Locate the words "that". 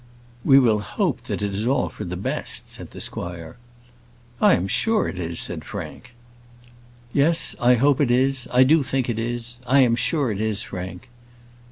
1.25-1.43